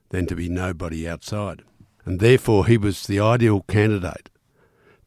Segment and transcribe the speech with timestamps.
[0.09, 1.63] than to be nobody outside.
[2.07, 4.31] And therefore, he was the ideal candidate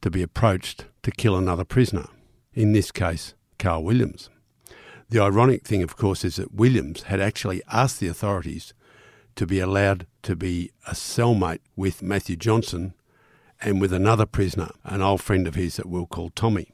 [0.02, 2.06] to be approached to kill another prisoner,
[2.53, 4.30] in this case, Carl Williams.
[5.09, 8.73] The ironic thing, of course, is that Williams had actually asked the authorities
[9.35, 12.93] to be allowed to be a cellmate with Matthew Johnson
[13.61, 16.71] and with another prisoner, an old friend of his that we'll call Tommy.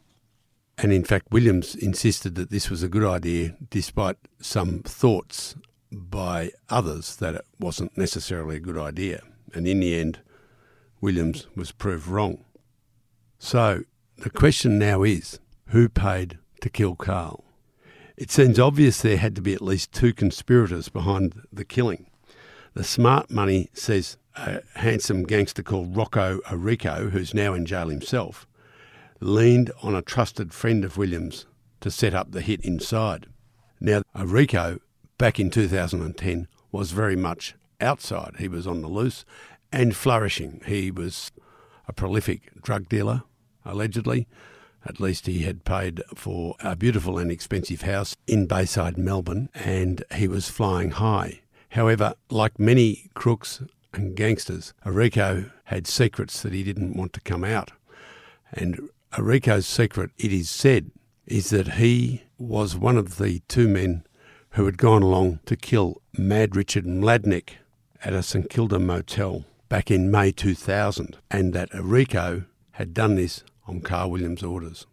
[0.77, 5.55] And in fact, Williams insisted that this was a good idea, despite some thoughts
[5.91, 9.21] by others that it wasn't necessarily a good idea.
[9.53, 10.19] And in the end,
[11.01, 12.45] Williams was proved wrong.
[13.37, 13.83] So
[14.17, 17.43] the question now is who paid to kill Carl?
[18.17, 22.07] It seems obvious there had to be at least two conspirators behind the killing.
[22.73, 28.47] The smart money says a handsome gangster called Rocco Arico, who's now in jail himself,
[29.19, 31.45] leaned on a trusted friend of Williams
[31.81, 33.27] to set up the hit inside.
[33.79, 34.79] Now, Arico,
[35.17, 38.35] back in 2010, was very much outside.
[38.39, 39.25] He was on the loose
[39.71, 40.61] and flourishing.
[40.65, 41.31] He was
[41.87, 43.23] a prolific drug dealer,
[43.65, 44.27] allegedly.
[44.85, 50.03] At least he had paid for a beautiful and expensive house in Bayside, Melbourne, and
[50.15, 51.41] he was flying high.
[51.69, 53.61] However, like many crooks
[53.93, 57.71] and gangsters, Arico had secrets that he didn't want to come out.
[58.51, 60.91] And Arico's secret, it is said,
[61.27, 64.03] is that he was one of the two men
[64.51, 67.51] who had gone along to kill Mad Richard Mladenich
[68.03, 73.43] at a St Kilda motel back in May 2000, and that Arico had done this
[73.67, 74.87] on Carl Williams' orders.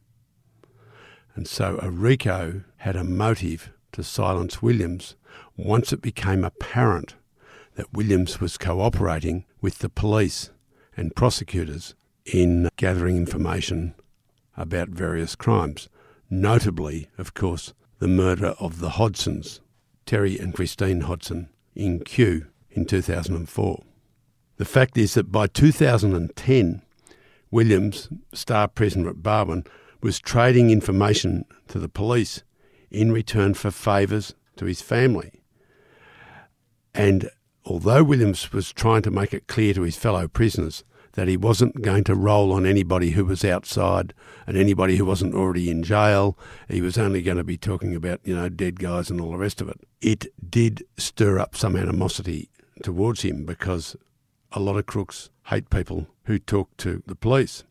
[1.35, 5.15] And so Arico had a motive to silence Williams
[5.57, 7.15] once it became apparent
[7.77, 10.51] that Williams was cooperating with the police
[10.97, 13.95] and prosecutors in gathering information
[14.57, 15.89] about various crimes,
[16.29, 19.61] notably, of course, the murder of the Hodsons,
[20.07, 23.85] Terry and Christine Hodson, in Kew in 2004.
[24.57, 26.83] The fact is that by 2010,
[27.51, 29.67] Williams, star prisoner at Barwon,
[30.03, 32.43] was trading information to the police
[32.91, 35.43] in return for favours to his family.
[36.95, 37.31] And
[37.65, 41.83] although Williams was trying to make it clear to his fellow prisoners that he wasn't
[41.83, 44.15] going to roll on anybody who was outside
[44.47, 46.39] and anybody who wasn't already in jail,
[46.69, 49.39] he was only going to be talking about, you know, dead guys and all the
[49.39, 49.81] rest of it.
[50.01, 52.51] It did stir up some animosity
[52.83, 53.97] towards him because
[54.53, 57.65] a lot of crooks hate people who talk to the police.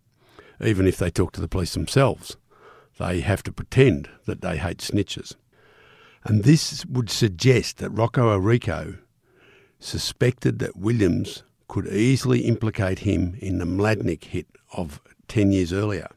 [0.63, 2.38] Even if they talk to the police themselves,
[2.97, 5.35] they have to pretend that they hate snitches.
[6.24, 8.97] And this would suggest that Rocco Arico
[9.79, 16.07] suspected that Williams could easily implicate him in the Mladenich hit of 10 years earlier.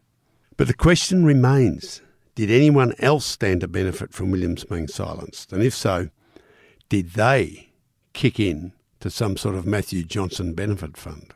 [0.57, 2.03] But the question remains
[2.35, 5.53] did anyone else stand to benefit from Williams being silenced?
[5.53, 6.09] And if so,
[6.89, 7.71] did they
[8.15, 11.33] kick in to some sort of Matthew Johnson benefit fund.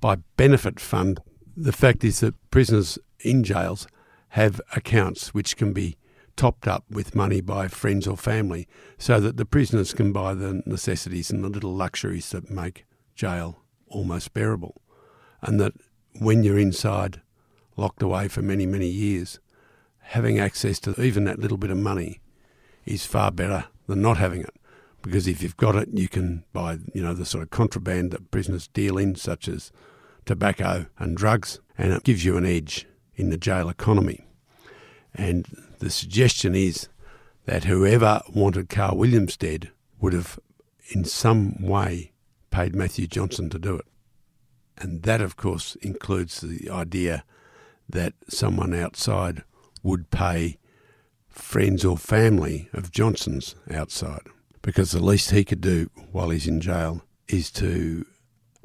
[0.00, 1.20] By benefit fund,
[1.56, 3.86] the fact is that prisoners in jails
[4.30, 5.96] have accounts which can be
[6.36, 10.62] topped up with money by friends or family so that the prisoners can buy the
[10.66, 12.84] necessities and the little luxuries that make
[13.14, 14.82] jail almost bearable.
[15.40, 15.72] And that
[16.18, 17.22] when you're inside,
[17.76, 19.38] locked away for many, many years,
[20.00, 22.20] having access to even that little bit of money
[22.84, 24.54] is far better than not having it.
[25.06, 28.32] Because if you've got it, you can buy, you know, the sort of contraband that
[28.32, 29.70] prisoners deal in, such as
[30.24, 34.26] tobacco and drugs, and it gives you an edge in the jail economy.
[35.14, 35.46] And
[35.78, 36.88] the suggestion is
[37.44, 39.70] that whoever wanted Carl Williams dead
[40.00, 40.40] would have,
[40.88, 42.10] in some way,
[42.50, 43.86] paid Matthew Johnson to do it.
[44.76, 47.22] And that, of course, includes the idea
[47.88, 49.44] that someone outside
[49.84, 50.58] would pay
[51.28, 54.26] friends or family of Johnson's outside.
[54.66, 58.04] Because the least he could do while he's in jail is to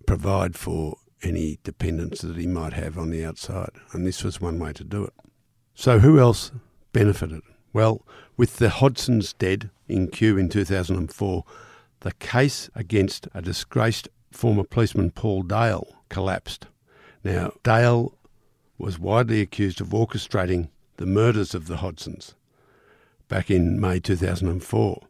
[0.08, 3.70] provide for any dependence that he might have on the outside.
[3.94, 5.14] And this was one way to do it.
[5.76, 6.52] So, who else
[6.92, 7.44] benefited?
[7.72, 8.04] Well,
[8.36, 11.46] with the Hodsons dead in Kew in 2004,
[12.00, 16.66] the case against a disgraced former policeman Paul Dale collapsed.
[17.24, 18.18] Now, Dale
[18.80, 22.34] was widely accused of orchestrating the murders of the Hodsons
[23.28, 25.04] back in May 2004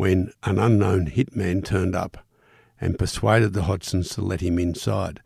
[0.00, 2.24] when an unknown hitman turned up
[2.80, 5.20] and persuaded the Hodsons to let him inside.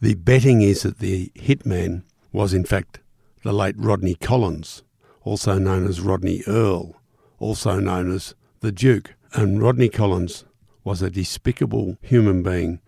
[0.00, 3.00] The betting is that the hitman was in fact
[3.42, 4.84] the late Rodney Collins,
[5.22, 7.00] also known as Rodney Earle,
[7.40, 9.14] also known as the Duke.
[9.32, 10.44] And Rodney Collins
[10.84, 12.78] was a despicable human being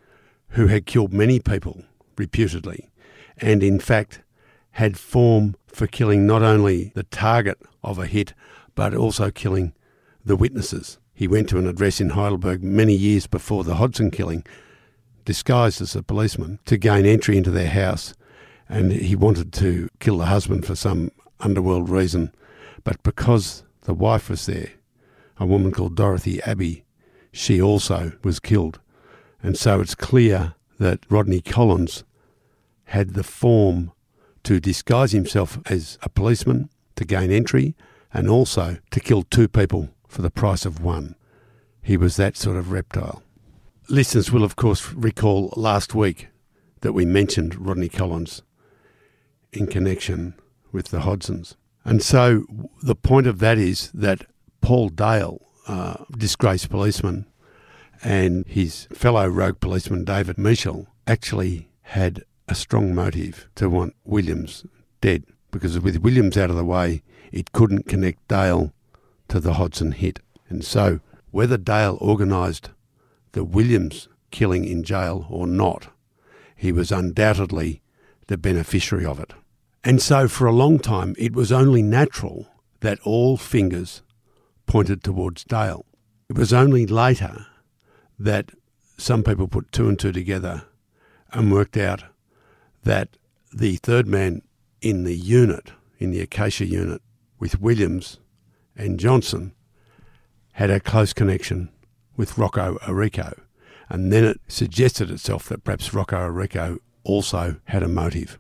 [0.51, 1.83] who had killed many people,
[2.17, 2.91] reputedly,
[3.39, 4.23] and in fact
[4.77, 8.35] had form for killing not only the target of a hit,
[8.77, 9.73] but also killing
[10.25, 10.99] the witnesses.
[11.15, 14.45] He went to an address in Heidelberg many years before the Hodson killing,
[15.25, 18.15] disguised as a policeman, to gain entry into their house.
[18.69, 21.11] And he wanted to kill the husband for some
[21.41, 22.33] underworld reason.
[22.85, 24.71] But because the wife was there,
[25.39, 26.85] a woman called Dorothy Abbey,
[27.33, 28.81] she also was killed.
[29.43, 32.05] And so it's clear that Rodney Collins
[32.87, 33.93] had the form
[34.45, 37.75] to disguise himself as a policeman to gain entry
[38.13, 41.17] and also to kill two people for the price of one.
[41.83, 43.23] He was that sort of reptile.
[43.89, 46.29] Listeners will, of course, recall last week
[46.83, 48.43] that we mentioned Rodney Collins
[49.53, 50.35] in connection
[50.71, 51.57] with the Hodsons.
[51.83, 52.45] And so
[52.83, 54.27] the point of that is that
[54.61, 57.27] Paul Dale, uh, disgraced policeman,
[58.05, 64.67] and his fellow rogue policeman David Miechel actually had a strong motive to want Williams
[65.01, 68.73] dead because with Williams out of the way, it couldn't connect Dale
[69.33, 70.21] to the Hodson hit.
[70.51, 71.01] And so,
[71.31, 72.69] whether Dale organised
[73.33, 75.89] the Williams killing in jail or not,
[76.55, 77.81] he was undoubtedly
[78.27, 79.33] the beneficiary of it.
[79.83, 82.47] And so, for a long time, it was only natural
[82.81, 84.03] that all fingers
[84.67, 85.87] pointed towards Dale.
[86.29, 87.47] It was only later
[88.19, 88.51] that
[88.99, 90.65] some people put two and two together
[91.33, 92.05] and worked out
[92.85, 93.17] that
[93.51, 94.43] the third man
[94.83, 97.01] in the unit, in the Acacia unit,
[97.39, 98.19] with Williams
[98.77, 99.55] and Johnson,
[100.53, 101.71] had a close connection
[102.17, 103.39] with Rocco Arico.
[103.89, 108.39] And then it suggested itself that perhaps Rocco Arico also had a motive.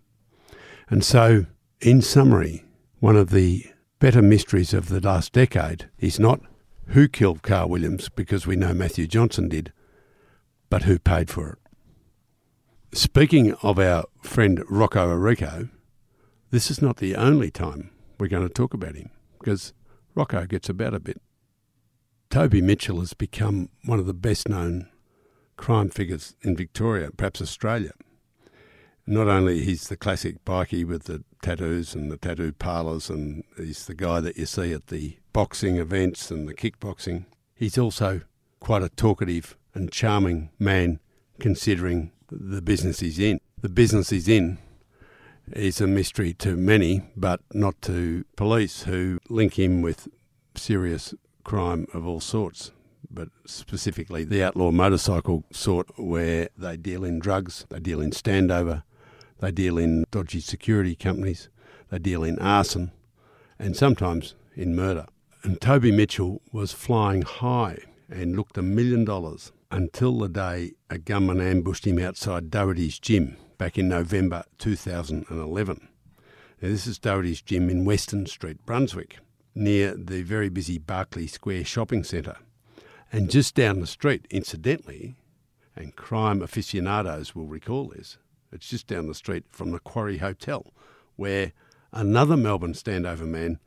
[0.88, 1.46] And so,
[1.81, 2.64] in summary,
[3.00, 3.67] one of the
[3.99, 6.40] better mysteries of the last decade is not
[6.88, 9.72] who killed Carl Williams, because we know Matthew Johnson did,
[10.69, 11.58] but who paid for it.
[12.96, 15.70] Speaking of our friend Rocco Arico,
[16.51, 19.72] this is not the only time we're going to talk about him, because
[20.14, 21.20] Rocco gets about a bit.
[22.31, 24.88] Toby Mitchell has become one of the best known
[25.56, 27.92] crime figures in Victoria, perhaps Australia.
[29.06, 33.86] Not only he's the classic bikie with the tattoos and the tattoo parlours, and he's
[33.86, 38.22] the guy that you see at the boxing events and the kickboxing, he's also
[38.60, 41.00] quite a talkative and charming man
[41.40, 43.40] considering the business he's in.
[43.60, 44.58] The business he's in
[45.54, 50.08] is a mystery to many, but not to police who link him with
[50.54, 52.72] serious crime of all sorts,
[53.10, 58.82] but specifically the outlaw motorcycle sort where they deal in drugs, they deal in standover,
[59.40, 61.48] they deal in dodgy security companies,
[61.90, 62.92] they deal in arson,
[63.58, 65.06] and sometimes in murder.
[65.42, 67.78] And Toby Mitchell was flying high
[68.08, 73.36] and looked a million dollars until the day a gunman ambushed him outside Doherty's gym
[73.62, 75.88] back in November 2011.
[76.60, 79.19] Now, this is Doherty's gym in Weston Street, Brunswick,
[79.54, 82.38] near the very busy Barkly Square shopping centre.
[83.12, 85.14] And just down the street, incidentally,
[85.76, 88.19] and crime aficionados will recall this,
[88.50, 90.66] it's just down the street from the Quarry Hotel,
[91.14, 91.52] where
[91.92, 93.60] another Melbourne standover man,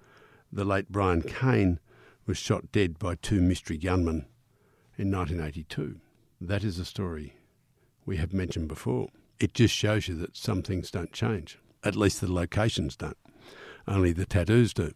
[0.52, 1.80] the late Brian Kane
[2.28, 4.26] was shot dead by two mystery gunmen
[4.98, 6.02] in 1982.
[6.42, 7.38] That is a story
[8.06, 9.08] we have mentioned before.
[9.40, 11.60] It just shows you that some things don't change.
[11.84, 13.18] At least the locations don't.
[13.88, 14.94] Only the tattoos do.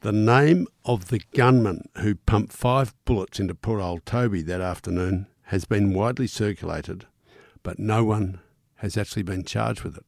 [0.00, 5.26] The name of the gunman who pumped five bullets into poor old Toby that afternoon
[5.44, 7.06] has been widely circulated,
[7.62, 8.40] but no one
[8.76, 10.04] has actually been charged with it.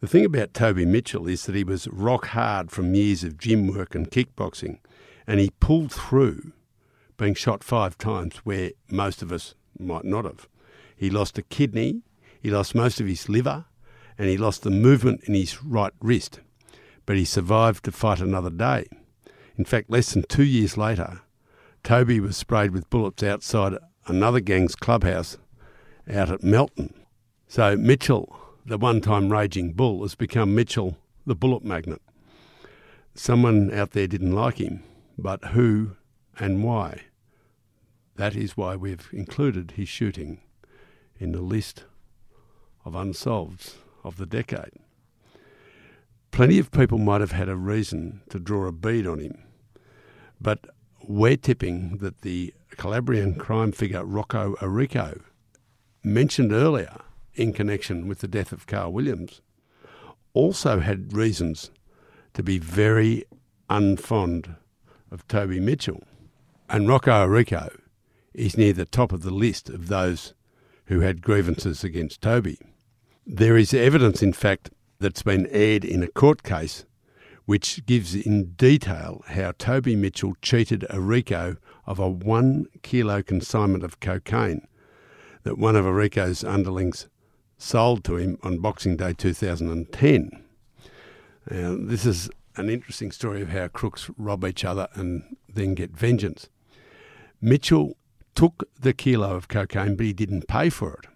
[0.00, 3.66] The thing about Toby Mitchell is that he was rock hard from years of gym
[3.66, 4.78] work and kickboxing,
[5.26, 6.52] and he pulled through
[7.18, 10.48] being shot five times where most of us might not have.
[10.96, 12.02] He lost a kidney,
[12.40, 13.66] he lost most of his liver,
[14.18, 16.40] and he lost the movement in his right wrist,
[17.06, 18.86] but he survived to fight another day.
[19.56, 21.20] In fact, less than two years later,
[21.82, 23.74] Toby was sprayed with bullets outside
[24.06, 25.38] another gang's clubhouse
[26.10, 26.94] out at Melton.
[27.46, 32.00] So Mitchell, the one time raging bull, has become Mitchell, the bullet magnet.
[33.14, 34.82] Someone out there didn't like him,
[35.18, 35.96] but who
[36.38, 37.02] and why?
[38.16, 40.40] That is why we've included his shooting
[41.18, 41.84] in the list
[42.84, 44.72] of unsolveds of the decade.
[46.30, 49.42] Plenty of people might have had a reason to draw a bead on him,
[50.40, 50.66] but
[51.06, 55.20] we're tipping that the Calabrian crime figure Rocco Arico,
[56.02, 56.96] mentioned earlier
[57.34, 59.42] in connection with the death of Carl Williams,
[60.32, 61.70] also had reasons
[62.34, 63.24] to be very
[63.68, 64.56] unfond
[65.10, 66.02] of Toby Mitchell.
[66.68, 67.76] And Rocco Arico
[68.32, 70.34] is near the top of the list of those
[70.86, 72.58] who had grievances against Toby.
[73.26, 76.84] There is evidence, in fact, that's been aired in a court case
[77.46, 83.98] which gives in detail how Toby Mitchell cheated Arico of a one kilo consignment of
[83.98, 84.66] cocaine
[85.42, 87.08] that one of Arico's underlings
[87.58, 90.30] sold to him on Boxing Day 2010.
[91.50, 95.90] Now, this is an interesting story of how crooks rob each other and then get
[95.90, 96.48] vengeance.
[97.40, 97.96] Mitchell
[98.34, 101.09] took the kilo of cocaine, but he didn't pay for it.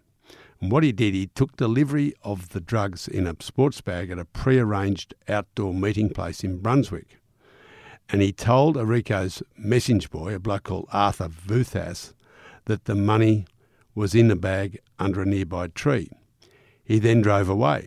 [0.65, 4.19] And what he did, he took delivery of the drugs in a sports bag at
[4.19, 7.19] a prearranged outdoor meeting place in Brunswick.
[8.09, 12.15] And he told Arico's messenger boy, a bloke called Arthur Vuthas,
[12.65, 13.45] that the money
[13.95, 16.09] was in the bag under a nearby tree.
[16.83, 17.87] He then drove away.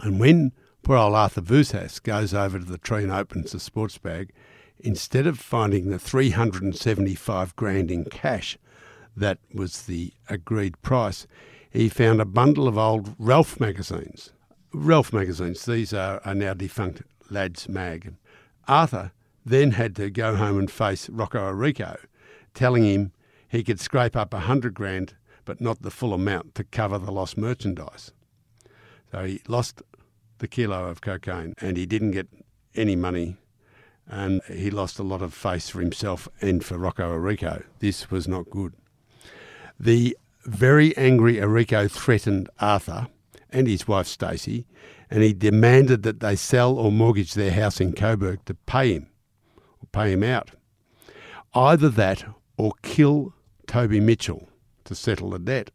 [0.00, 0.50] And when
[0.82, 4.32] poor old Arthur Vuthas goes over to the tree and opens the sports bag,
[4.80, 8.58] instead of finding the 375 grand in cash
[9.16, 11.28] that was the agreed price,
[11.70, 14.32] he found a bundle of old Ralph magazines.
[14.72, 18.14] Ralph magazines, these are, are now defunct Lads Mag.
[18.66, 19.12] Arthur
[19.44, 21.96] then had to go home and face Rocco Arico,
[22.54, 23.12] telling him
[23.48, 27.10] he could scrape up a hundred grand, but not the full amount to cover the
[27.10, 28.12] lost merchandise.
[29.10, 29.82] So he lost
[30.38, 32.28] the kilo of cocaine and he didn't get
[32.74, 33.36] any money
[34.06, 37.64] and he lost a lot of face for himself and for Rocco Arico.
[37.78, 38.74] This was not good.
[39.78, 40.16] The
[40.48, 43.08] very angry Arico threatened Arthur
[43.50, 44.66] and his wife Stacey,
[45.10, 49.08] and he demanded that they sell or mortgage their house in Coburg to pay him,
[49.56, 50.50] or pay him out.
[51.54, 52.24] Either that
[52.56, 53.34] or kill
[53.66, 54.48] Toby Mitchell
[54.84, 55.70] to settle the debt.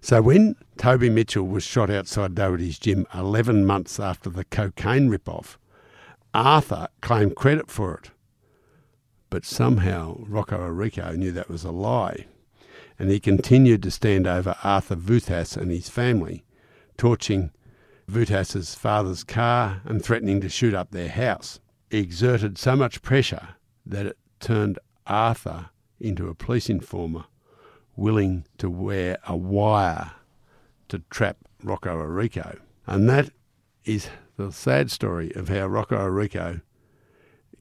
[0.00, 5.58] So when Toby Mitchell was shot outside Doherty's gym 11 months after the cocaine rip-off,
[6.34, 8.10] Arthur claimed credit for it.
[9.30, 12.26] But somehow Rocco Arico knew that was a lie
[12.98, 16.44] and he continued to stand over Arthur Vuthas and his family,
[16.96, 17.50] torching
[18.08, 21.60] Vuthas's father's car and threatening to shoot up their house.
[21.90, 25.70] He exerted so much pressure that it turned Arthur
[26.00, 27.24] into a police informer
[27.96, 30.12] willing to wear a wire
[30.88, 32.58] to trap Rocco Arico.
[32.86, 33.30] And that
[33.84, 36.60] is the sad story of how Rocco Arico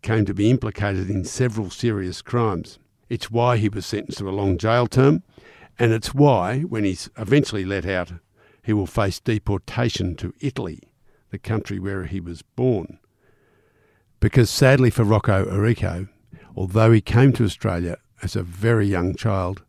[0.01, 2.79] came to be implicated in several serious crimes.
[3.13, 5.21] It's why he was sentenced to a long jail term,
[5.77, 8.13] and it's why, when he's eventually let out,
[8.63, 10.79] he will face deportation to Italy,
[11.29, 12.97] the country where he was born.
[14.19, 16.09] Because sadly for Rocco Arico,
[16.55, 19.61] although he came to Australia as a very young child,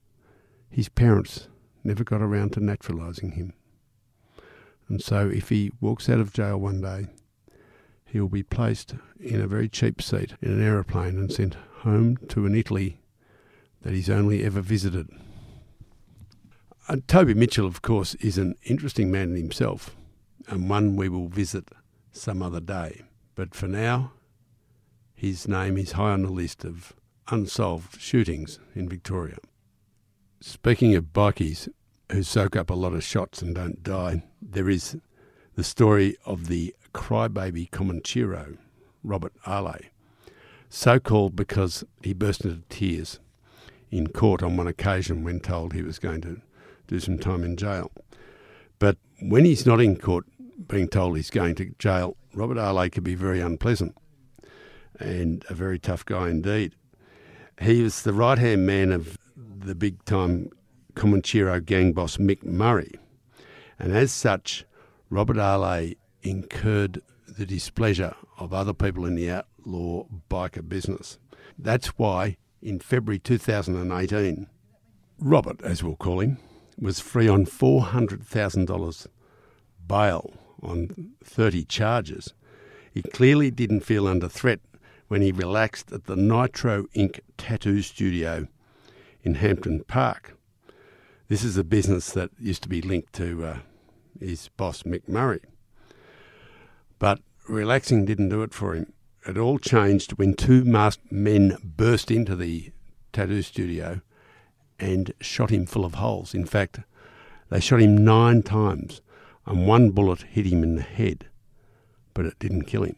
[0.71, 1.49] his parents
[1.85, 3.53] never got around to naturalising him.
[4.89, 7.09] And so if he walks out of jail one day,
[8.07, 12.17] he will be placed in a very cheap seat in an aeroplane and sent home
[12.29, 13.01] to an Italy
[13.85, 15.09] that he's only ever visited.
[16.89, 19.95] Uh, Toby Mitchell, of course, is an interesting man in himself,
[20.49, 21.69] and one we will visit
[22.11, 23.03] some other day.
[23.35, 24.13] But for now,
[25.15, 26.95] his name is high on the list of
[27.29, 29.37] unsolved shootings in Victoria.
[30.41, 31.69] Speaking of bikies
[32.11, 34.97] who soak up a lot of shots and don't die, there is
[35.57, 38.57] the story of the crybaby Comanchero,
[39.03, 39.77] Robert Ale.
[40.69, 43.21] So called because he burst into tears
[43.95, 46.41] in court on one occasion when told he was going to
[46.89, 47.93] do some time in jail.
[48.81, 50.27] But when he's not in court
[50.67, 53.97] being told he's going to jail, Robert Arlay could be very unpleasant
[54.99, 56.75] and a very tough guy indeed.
[57.61, 60.51] He was the right hand man of the big time
[60.95, 62.93] Comanchero gang boss Mick Murray,
[63.79, 64.65] and as such,
[65.09, 71.19] Robert Arlay incurred the displeasure of other people in the outlaw biker business.
[71.59, 74.47] That's why in February 2018,
[75.19, 76.39] Robert, as we'll call him,
[76.79, 79.07] was free on $400,000
[79.87, 82.33] bail on 30 charges.
[82.93, 84.61] He clearly didn't feel under threat
[85.09, 88.49] when he relaxed at the Nitro Ink tattoo studio
[89.23, 90.37] in Hampton Park.
[91.29, 93.59] This is a business that used to be linked to uh,
[94.19, 95.41] his boss, Mick Murray.
[96.99, 98.94] But relaxing didn't do it for him.
[99.27, 102.73] It all changed when two masked men burst into the
[103.13, 104.03] tattoo studio
[104.79, 106.35] and shot him full of holes.
[106.35, 106.81] In fact,
[107.49, 109.01] they shot him nine times,
[109.47, 111.27] and one bullet hit him in the head,
[112.13, 112.97] but it didn't kill him.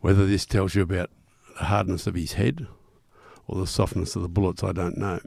[0.00, 1.10] Whether this tells you about
[1.58, 2.66] the hardness of his head
[3.46, 5.20] or the softness of the bullets, I don't know.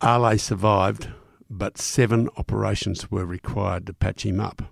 [0.00, 1.08] Arlay survived,
[1.48, 4.62] but seven operations were required to patch him up,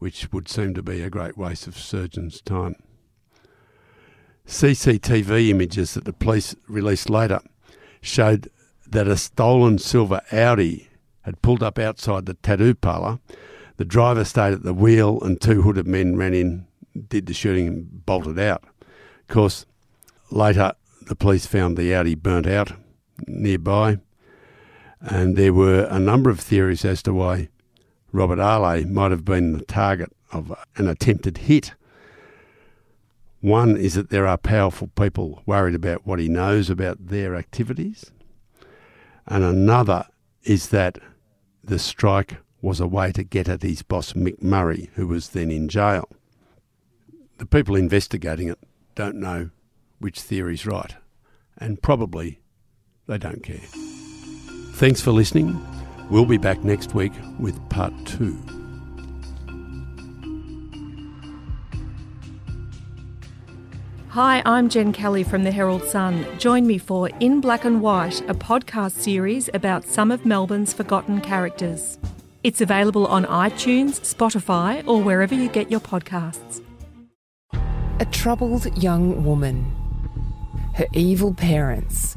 [0.00, 2.74] which would seem to be a great waste of surgeons' time.
[4.46, 7.40] CCTV images that the police released later
[8.00, 8.50] showed
[8.88, 10.88] that a stolen silver Audi
[11.22, 13.20] had pulled up outside the tattoo parlour.
[13.76, 16.66] The driver stayed at the wheel and two hooded men ran in,
[17.08, 18.64] did the shooting and bolted out.
[19.20, 19.66] Of course,
[20.30, 22.72] later the police found the Audi burnt out
[23.26, 23.98] nearby,
[25.00, 27.50] and there were a number of theories as to why
[28.12, 31.74] Robert Arlay might have been the target of an attempted hit.
[33.40, 38.10] One is that there are powerful people worried about what he knows about their activities,
[39.26, 40.06] and another
[40.42, 40.98] is that
[41.62, 45.50] the strike was a way to get at his boss Mick Murray, who was then
[45.50, 46.08] in jail.
[47.38, 48.58] The people investigating it
[48.94, 49.50] don't know
[49.98, 50.94] which theory's right,
[51.56, 52.40] and probably
[53.06, 53.60] they don't care.
[54.74, 55.58] Thanks for listening.
[56.10, 58.36] We'll be back next week with part two.
[64.08, 66.26] Hi, I'm Jen Kelly from the Herald Sun.
[66.36, 71.20] Join me for In Black and White, a podcast series about some of Melbourne's forgotten
[71.20, 71.96] characters.
[72.42, 76.60] It's available on iTunes, Spotify, or wherever you get your podcasts.
[78.00, 79.64] A troubled young woman.
[80.74, 82.16] Her evil parents.